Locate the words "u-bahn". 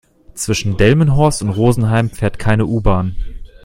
2.65-3.15